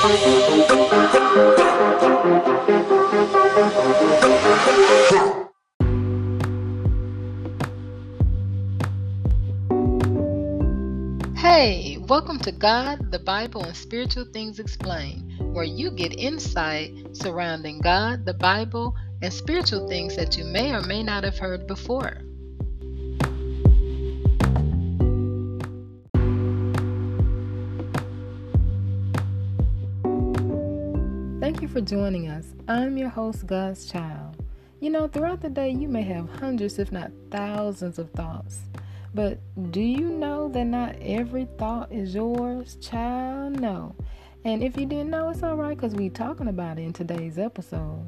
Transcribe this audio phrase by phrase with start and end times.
[0.00, 0.08] Hey,
[12.08, 18.24] welcome to God, the Bible, and Spiritual Things Explained, where you get insight surrounding God,
[18.24, 22.22] the Bible, and spiritual things that you may or may not have heard before.
[31.50, 32.46] Thank you for joining us.
[32.68, 34.36] I'm your host, God's Child.
[34.78, 38.60] You know, throughout the day, you may have hundreds, if not thousands, of thoughts.
[39.14, 39.40] But
[39.72, 43.58] do you know that not every thought is yours, child?
[43.58, 43.96] No.
[44.44, 47.36] And if you didn't know, it's all right because we're talking about it in today's
[47.36, 48.06] episode.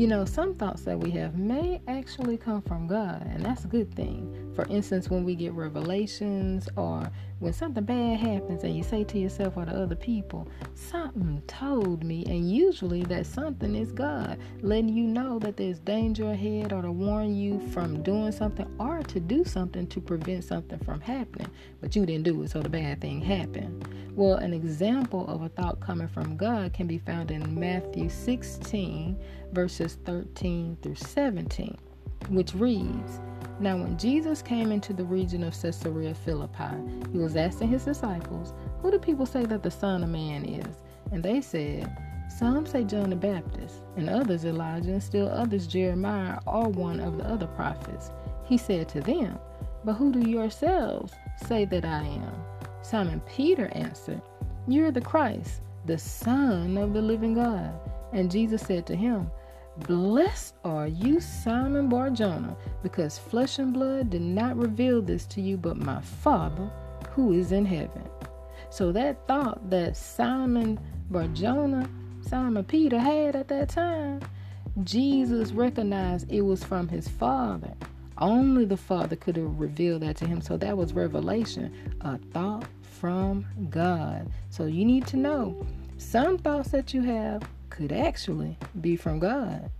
[0.00, 3.68] You know, some thoughts that we have may actually come from God, and that's a
[3.68, 4.49] good thing.
[4.60, 9.18] For instance, when we get revelations or when something bad happens and you say to
[9.18, 14.90] yourself or to other people, something told me, and usually that something is God letting
[14.90, 19.18] you know that there's danger ahead or to warn you from doing something or to
[19.18, 21.48] do something to prevent something from happening,
[21.80, 23.88] but you didn't do it, so the bad thing happened.
[24.14, 29.18] Well, an example of a thought coming from God can be found in Matthew 16
[29.52, 31.78] verses 13 through 17,
[32.28, 33.20] which reads
[33.58, 36.76] Now, when Jesus came into the region of Caesarea Philippi,
[37.12, 40.76] he was asking his disciples, Who do people say that the Son of Man is?
[41.12, 41.96] And they said,
[42.28, 47.16] Some say John the Baptist, and others Elijah, and still others Jeremiah or one of
[47.18, 48.10] the other prophets.
[48.44, 49.38] He said to them,
[49.84, 51.12] But who do yourselves
[51.46, 52.34] say that I am?
[52.82, 54.22] Simon Peter answered,
[54.66, 57.72] You're the Christ, the Son of the living God.
[58.12, 59.30] And Jesus said to him,
[59.86, 65.56] Blessed are you, Simon Barjona, because flesh and blood did not reveal this to you,
[65.56, 66.70] but my Father
[67.10, 68.02] who is in heaven.
[68.70, 70.78] So that thought that Simon
[71.10, 71.88] Barjona,
[72.22, 74.20] Simon Peter had at that time,
[74.84, 77.74] Jesus recognized it was from his Father.
[78.18, 80.40] Only the Father could have revealed that to him.
[80.40, 84.30] So that was revelation, a thought from God.
[84.50, 89.70] So you need to know some thoughts that you have could actually be from God.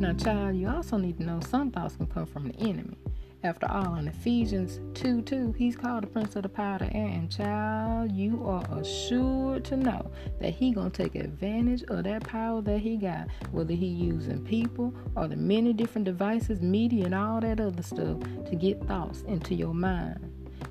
[0.00, 2.96] Now, child, you also need to know some thoughts can come from the enemy.
[3.42, 7.06] After all, in Ephesians 2 2, he's called the prince of the power of air.
[7.06, 12.60] And child, you are assured to know that he gonna take advantage of that power
[12.60, 17.40] that he got, whether he using people or the many different devices, media, and all
[17.40, 20.18] that other stuff to get thoughts into your mind.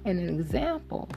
[0.06, 1.10] And an example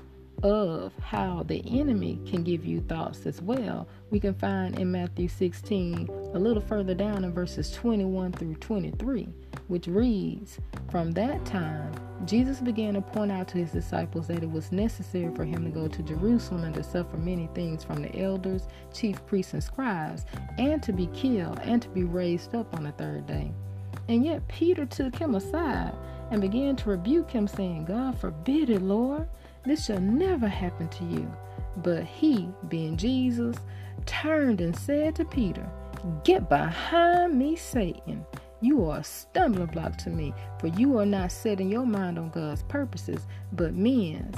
[0.43, 5.29] of how the enemy can give you thoughts as well, we can find in Matthew
[5.29, 9.29] 16, a little further down in verses 21 through 23
[9.73, 10.59] which reads
[10.91, 11.95] From that time,
[12.27, 15.71] Jesus began to point out to his disciples that it was necessary for him to
[15.71, 20.27] go to Jerusalem and to suffer many things from the elders, chief priests, and scribes,
[20.59, 23.51] and to be killed and to be raised up on the third day.
[24.09, 25.95] And yet Peter took him aside
[26.31, 29.27] and began to rebuke him, saying, God forbid it, Lord.
[29.65, 31.33] This shall never happen to you.
[31.78, 33.56] But he, being Jesus,
[34.06, 35.67] turned and said to Peter,
[36.25, 38.27] Get behind me, Satan.
[38.61, 42.31] You are a stumbling block to me, for you are not setting your mind on
[42.31, 44.37] God's purposes, but men's.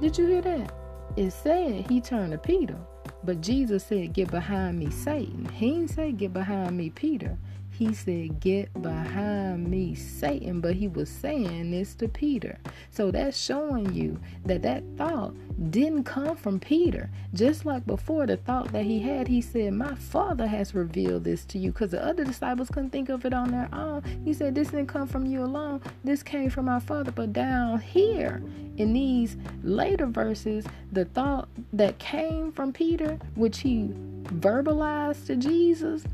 [0.00, 0.72] Did you hear that?
[1.16, 2.76] It said he turned to Peter,
[3.22, 5.48] but Jesus said, Get behind me, Satan.
[5.54, 7.36] He didn't say, Get behind me, Peter.
[7.76, 10.60] He said, Get behind me, Satan.
[10.60, 12.58] But he was saying this to Peter.
[12.90, 15.34] So that's showing you that that thought
[15.70, 17.10] didn't come from Peter.
[17.32, 21.44] Just like before, the thought that he had, he said, My Father has revealed this
[21.46, 21.72] to you.
[21.72, 24.04] Because the other disciples couldn't think of it on their own.
[24.24, 25.80] He said, This didn't come from you alone.
[26.04, 27.10] This came from my Father.
[27.10, 28.40] But down here
[28.76, 33.90] in these later verses, the thought that came from Peter, which he
[34.24, 36.04] verbalized to Jesus,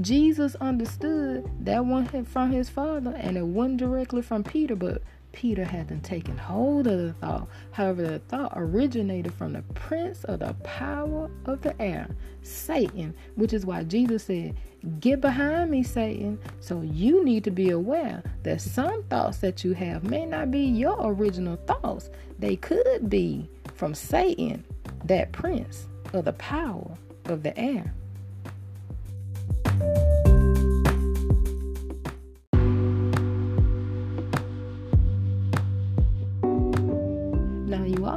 [0.00, 5.64] Jesus understood that one from his father and it wasn't directly from Peter, but Peter
[5.64, 7.48] hadn't taken hold of the thought.
[7.72, 12.08] However, the thought originated from the prince of the power of the air,
[12.42, 14.56] Satan, which is why Jesus said,
[15.00, 16.38] Get behind me, Satan.
[16.60, 20.60] So you need to be aware that some thoughts that you have may not be
[20.60, 24.64] your original thoughts, they could be from Satan,
[25.04, 27.92] that prince of the power of the air.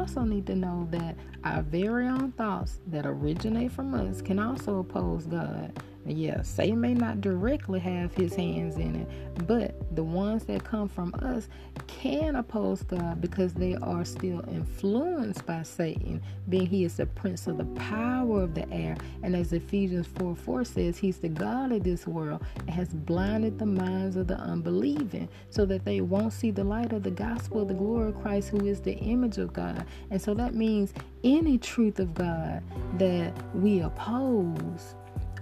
[0.07, 4.79] Also need to know that our very own thoughts that originate from us can also
[4.79, 5.77] oppose God
[6.09, 10.87] yeah, Satan may not directly have his hands in it, but the ones that come
[10.87, 11.49] from us
[11.87, 17.47] can oppose God because they are still influenced by Satan, being he is the prince
[17.47, 18.95] of the power of the air.
[19.23, 23.59] And as Ephesians 4 4 says, he's the God of this world and has blinded
[23.59, 27.61] the minds of the unbelieving so that they won't see the light of the gospel
[27.61, 29.85] of the glory of Christ, who is the image of God.
[30.11, 30.93] And so that means
[31.23, 32.63] any truth of God
[32.97, 34.95] that we oppose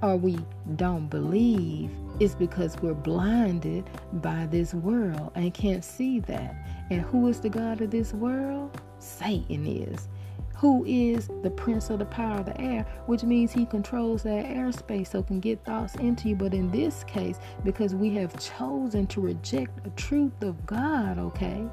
[0.06, 0.38] or we
[0.76, 6.56] don't believe is because we're blinded by this world and can't see that.
[6.92, 8.80] And who is the God of this world?
[9.00, 10.08] Satan is.
[10.58, 14.46] Who is the prince of the power of the air, which means he controls that
[14.46, 16.36] airspace so can get thoughts into you.
[16.36, 21.66] But in this case, because we have chosen to reject the truth of God, okay?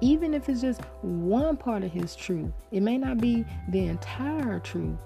[0.00, 4.58] Even if it's just one part of his truth, it may not be the entire
[4.58, 4.98] truth.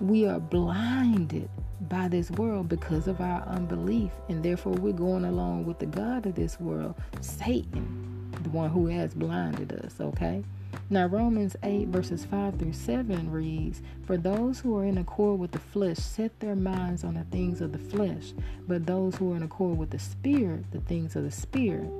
[0.00, 1.48] We are blinded
[1.82, 6.26] by this world because of our unbelief, and therefore we're going along with the God
[6.26, 10.42] of this world, Satan, the one who has blinded us, okay?
[10.90, 15.52] Now, Romans 8, verses 5 through 7 reads For those who are in accord with
[15.52, 18.34] the flesh set their minds on the things of the flesh,
[18.66, 21.90] but those who are in accord with the Spirit, the things of the Spirit.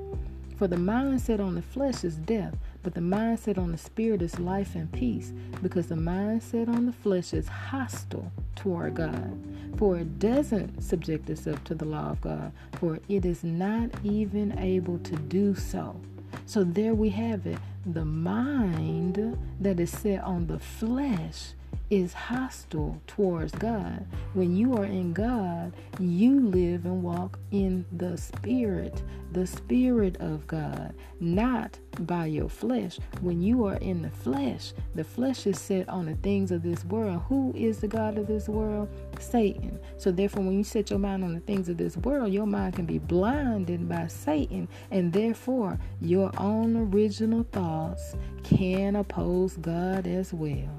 [0.56, 4.22] For the mind set on the flesh is death, but the mindset on the spirit
[4.22, 5.32] is life and peace,
[5.62, 9.36] because the mindset on the flesh is hostile toward God.
[9.78, 14.56] For it doesn't subject itself to the law of God, for it is not even
[14.58, 15.98] able to do so.
[16.46, 17.58] So there we have it.
[17.86, 21.54] The mind that is set on the flesh
[21.94, 24.04] is hostile towards God.
[24.32, 29.00] When you are in God, you live and walk in the Spirit,
[29.30, 32.98] the Spirit of God, not by your flesh.
[33.20, 36.84] When you are in the flesh, the flesh is set on the things of this
[36.84, 37.22] world.
[37.28, 38.88] Who is the God of this world?
[39.20, 39.78] Satan.
[39.96, 42.74] So, therefore, when you set your mind on the things of this world, your mind
[42.74, 50.34] can be blinded by Satan, and therefore, your own original thoughts can oppose God as
[50.34, 50.76] well.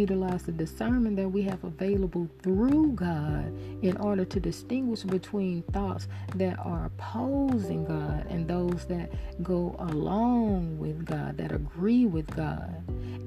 [0.00, 3.52] Utilize the discernment that we have available through God
[3.82, 9.10] in order to distinguish between thoughts that are opposing God and those that
[9.42, 12.74] go along with God, that agree with God.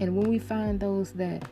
[0.02, 1.44] And when we find those that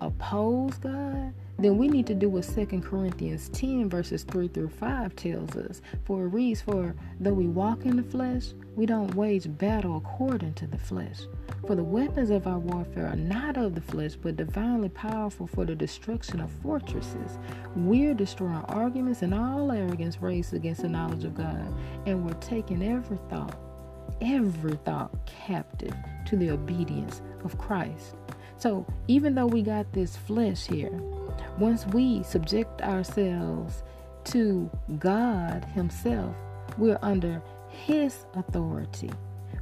[0.00, 5.14] oppose God, then we need to do what 2 Corinthians 10, verses 3 through 5
[5.14, 5.82] tells us.
[6.04, 10.54] For it reads, For though we walk in the flesh, we don't wage battle according
[10.54, 11.20] to the flesh.
[11.66, 15.64] For the weapons of our warfare are not of the flesh, but divinely powerful for
[15.64, 17.38] the destruction of fortresses.
[17.76, 21.74] We're destroying arguments and all arrogance raised against the knowledge of God,
[22.06, 23.58] and we're taking every thought,
[24.22, 25.94] every thought captive
[26.26, 28.14] to the obedience of Christ.
[28.56, 31.00] So even though we got this flesh here,
[31.58, 33.82] once we subject ourselves
[34.24, 36.34] to God Himself,
[36.78, 39.10] we're under His authority.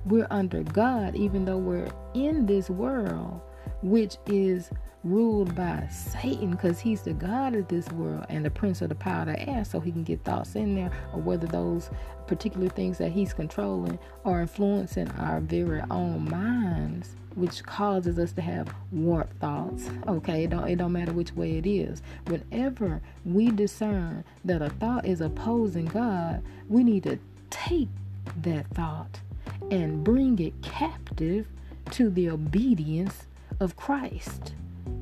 [0.04, 3.40] We're under God, even though we're in this world,
[3.82, 4.70] which is
[5.04, 8.94] ruled by Satan because he's the God of this world and the prince of the
[8.94, 11.90] power of the air, so he can get thoughts in there, or whether those
[12.26, 18.42] particular things that he's controlling are influencing our very own minds which causes us to
[18.42, 19.88] have warped thoughts.
[20.08, 22.02] Okay, it don't it don't matter which way it is.
[22.26, 27.18] Whenever we discern that a thought is opposing God, we need to
[27.48, 27.88] take
[28.42, 29.20] that thought
[29.70, 31.46] and bring it captive
[31.92, 33.26] to the obedience
[33.60, 34.54] of Christ.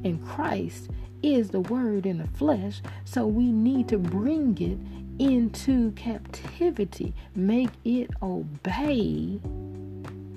[0.04, 0.90] And Christ
[1.22, 4.78] is the word in the flesh, so we need to bring it
[5.18, 9.40] into captivity, make it obey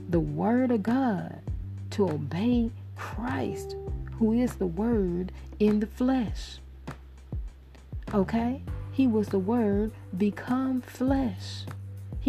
[0.10, 1.42] the word of God
[1.92, 3.76] to obey Christ,
[4.18, 6.60] who is the Word in the flesh.
[8.14, 8.62] Okay?
[8.92, 11.64] He was the Word become flesh.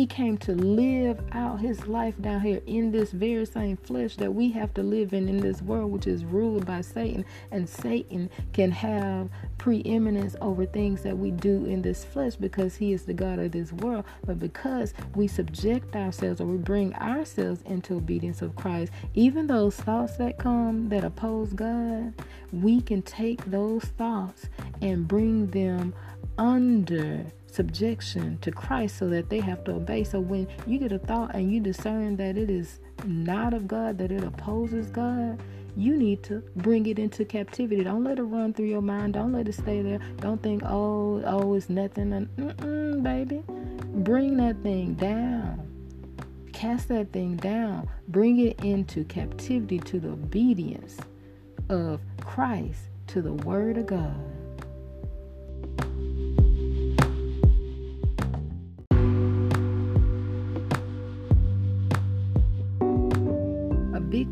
[0.00, 4.33] He came to live out his life down here in this very same flesh that
[4.35, 7.26] we have to live in in this world, which is ruled by Satan.
[7.50, 9.28] And Satan can have
[9.59, 13.52] preeminence over things that we do in this flesh because he is the God of
[13.52, 14.07] this world.
[14.25, 19.76] But because we subject ourselves or we bring ourselves into obedience of Christ, even those
[19.76, 22.14] thoughts that come that oppose God,
[22.54, 24.49] we can take those thoughts
[24.80, 25.92] and bring them
[26.41, 30.05] under subjection to Christ so that they have to obey.
[30.05, 33.99] So when you get a thought and you discern that it is not of God,
[33.99, 35.41] that it opposes God,
[35.77, 37.85] you need to bring it into captivity.
[37.85, 39.15] Don't let it run through your mind.
[39.15, 40.01] Don't let it stay there.
[40.17, 42.11] Don't think, oh, oh, it's nothing.
[42.39, 43.43] Mm-mm, baby.
[44.03, 45.67] Bring that thing down.
[46.53, 47.89] Cast that thing down.
[48.09, 50.97] Bring it into captivity to the obedience
[51.69, 54.40] of Christ, to the Word of God.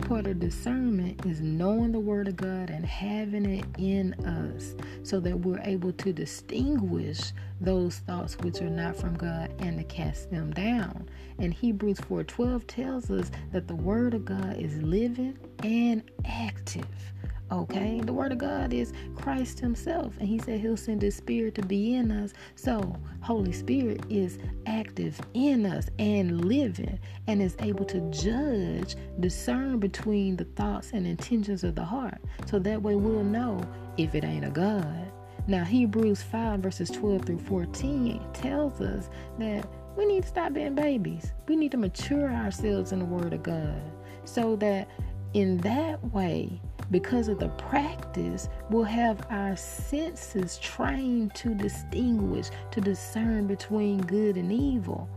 [0.09, 5.21] Part of discernment is knowing the Word of God and having it in us so
[5.21, 7.19] that we're able to distinguish
[7.61, 11.07] those thoughts which are not from God and to cast them down.
[11.39, 17.13] And Hebrews 4:12 tells us that the Word of God is living and active.
[17.51, 21.55] Okay, the word of God is Christ Himself, and He said He'll send His Spirit
[21.55, 22.35] to be in us.
[22.57, 29.79] So, Holy Spirit is active in us and living, and is able to judge, discern
[29.79, 32.21] between the thoughts and intentions of the heart.
[32.47, 33.61] So that way we'll know
[33.97, 35.11] if it ain't a God.
[35.47, 40.75] Now, Hebrews 5, verses 12 through 14 tells us that we need to stop being
[40.75, 41.33] babies.
[41.49, 43.81] We need to mature ourselves in the Word of God
[44.25, 44.89] so that
[45.33, 52.81] in that way, because of the practice, we'll have our senses trained to distinguish, to
[52.81, 55.09] discern between good and evil.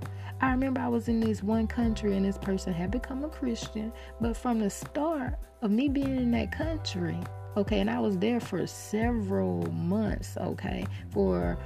[0.42, 3.94] I remember I was in this one country and this person had become a Christian,
[4.20, 7.18] but from the start of me being in that country,
[7.56, 11.58] okay, and I was there for several months, okay, for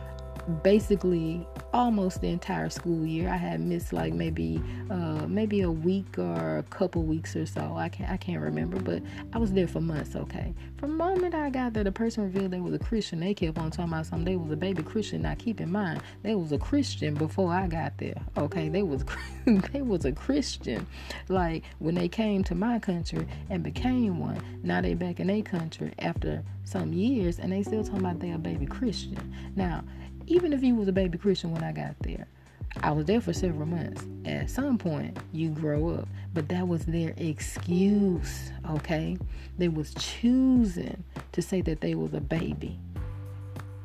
[0.63, 3.29] basically almost the entire school year.
[3.29, 7.75] I had missed like maybe uh, maybe a week or a couple weeks or so.
[7.75, 9.01] I can't I can't remember, but
[9.33, 10.15] I was there for months.
[10.15, 10.53] Okay.
[10.77, 13.19] From the moment I got there, the person revealed they was a Christian.
[13.19, 14.25] They kept on talking about something.
[14.25, 15.23] They was a baby Christian.
[15.23, 18.21] Now keep in mind, they was a Christian before I got there.
[18.37, 19.03] Okay, they was
[19.45, 20.85] they was a Christian.
[21.29, 24.41] Like when they came to my country and became one.
[24.63, 28.31] Now they back in their country after some years, and they still talking about they
[28.31, 29.17] a baby Christian.
[29.55, 29.83] Now
[30.27, 32.27] even if you was a baby Christian when I got there,
[32.81, 34.05] I was there for several months.
[34.25, 39.17] At some point, you grow up, but that was their excuse, okay?
[39.57, 42.79] They was choosing to say that they was a baby.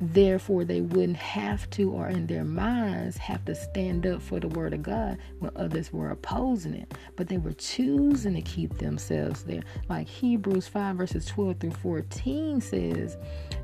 [0.01, 4.49] Therefore, they wouldn't have to, or in their minds, have to stand up for the
[4.49, 6.95] word of God when others were opposing it.
[7.17, 9.63] But they were choosing to keep themselves there.
[9.89, 13.19] Like Hebrews 5, verses 12 through 14 says,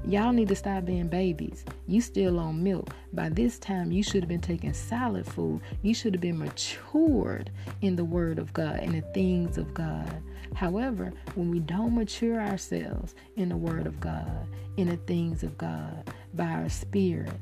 [0.06, 1.64] Y'all need to stop being babies.
[1.86, 2.90] You still on milk.
[3.12, 5.60] By this time, you should have been taking solid food.
[5.82, 7.50] You should have been matured
[7.80, 10.22] in the word of God and the things of God.
[10.54, 15.58] However, when we don't mature ourselves in the Word of God, in the things of
[15.58, 17.32] God, by our spirit,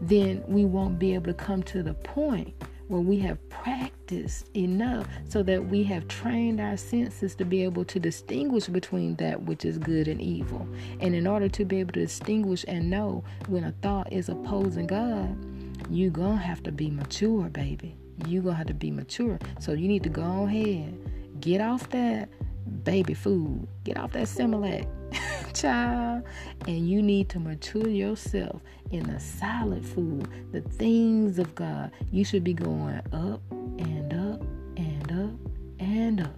[0.00, 2.54] then we won't be able to come to the point
[2.90, 7.84] where we have practiced enough so that we have trained our senses to be able
[7.84, 10.66] to distinguish between that which is good and evil.
[11.00, 14.88] And in order to be able to distinguish and know when a thought is opposing
[14.88, 15.36] God,
[15.88, 17.96] you're going to have to be mature, baby.
[18.26, 19.38] You're going to have to be mature.
[19.60, 20.94] So you need to go ahead
[21.40, 22.28] Get off that
[22.84, 23.66] baby food.
[23.84, 24.86] Get off that Similac,
[25.60, 26.22] child.
[26.66, 31.90] And you need to mature yourself in the solid food, the things of God.
[32.10, 34.42] You should be going up and up
[34.76, 36.36] and up and up.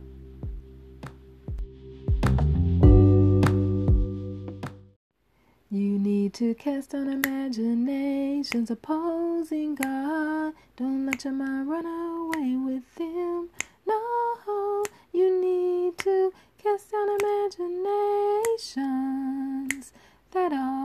[5.70, 10.52] You need to cast on imaginations opposing God.
[10.76, 13.48] Don't let your mind run away with them.
[13.86, 18.01] No, you need to cast down imaginations
[20.52, 20.82] at.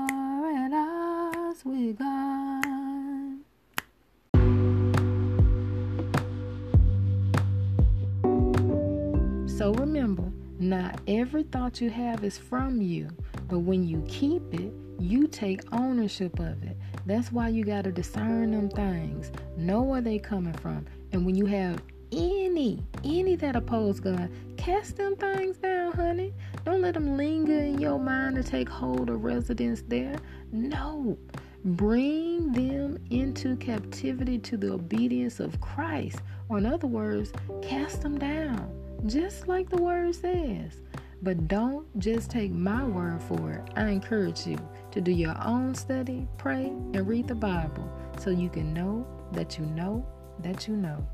[9.57, 13.09] So remember, not every thought you have is from you,
[13.47, 16.77] but when you keep it, you take ownership of it.
[17.05, 20.85] That's why you got to discern them things, know where they coming from.
[21.11, 21.81] And when you have
[22.11, 26.33] any, any that oppose God, cast them things down, honey.
[26.67, 30.17] Don't let them linger in your mind to take hold of residence there.
[30.51, 31.17] No.
[31.63, 36.19] Bring them into captivity to the obedience of Christ.
[36.49, 37.31] Or, in other words,
[37.61, 38.69] cast them down,
[39.05, 40.81] just like the word says.
[41.21, 43.71] But don't just take my word for it.
[43.77, 44.57] I encourage you
[44.91, 49.57] to do your own study, pray, and read the Bible so you can know that
[49.57, 50.05] you know
[50.41, 51.07] that you know.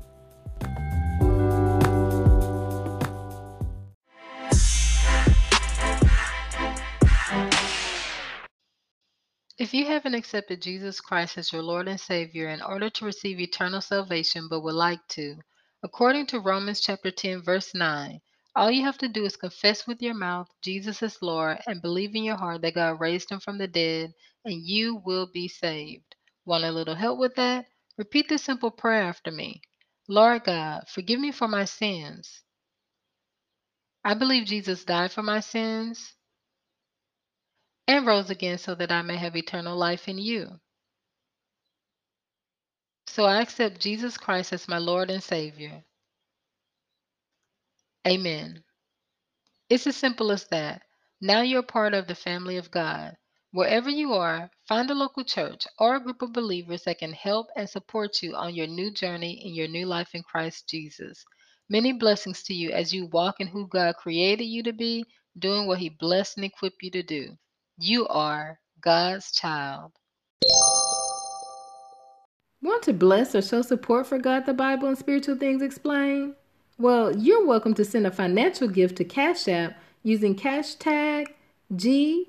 [9.64, 13.40] If you haven't accepted Jesus Christ as your Lord and Savior in order to receive
[13.40, 15.36] eternal salvation but would like to,
[15.82, 18.20] according to Romans chapter 10 verse 9,
[18.54, 22.14] All you have to do is confess with your mouth Jesus is Lord and believe
[22.14, 24.12] in your heart that God raised him from the dead,
[24.44, 26.14] and you will be saved.
[26.44, 27.64] Want a little help with that?
[27.96, 29.62] Repeat this simple prayer after me
[30.08, 32.42] Lord God, forgive me for my sins.
[34.04, 36.12] I believe Jesus died for my sins
[37.86, 40.60] and rose again so that I may have eternal life in you.
[43.06, 45.84] So I accept Jesus Christ as my Lord and Savior.
[48.06, 48.64] Amen.
[49.70, 50.82] It's as simple as that.
[51.20, 53.16] Now you're part of the family of God.
[53.52, 57.48] Wherever you are, find a local church or a group of believers that can help
[57.56, 61.24] and support you on your new journey in your new life in Christ Jesus.
[61.68, 65.04] Many blessings to you as you walk in who God created you to be,
[65.38, 67.36] doing what He blessed and equipped you to do.
[67.78, 69.90] You are God's child.
[72.62, 76.36] Want to bless or show support for God, the Bible, and spiritual things explained?
[76.78, 81.34] Well, you're welcome to send a financial gift to Cash App using cash tag
[81.74, 82.26] GTBSTE.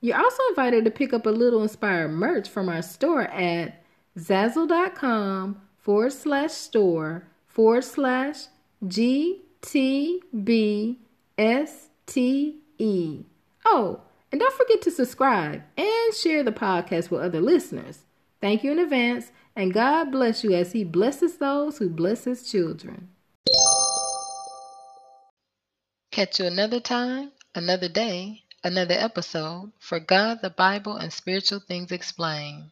[0.00, 3.82] You're also invited to pick up a little inspired merch from our store at
[4.16, 8.44] zazzle.com forward slash store forward slash
[8.84, 9.40] GTBSTE.
[13.64, 18.00] Oh, and don't forget to subscribe and share the podcast with other listeners.
[18.40, 22.50] Thank you in advance and God bless you as He blesses those who bless His
[22.50, 23.08] children.
[26.10, 31.92] Catch you another time, another day, another episode for God, the Bible, and Spiritual Things
[31.92, 32.70] Explained.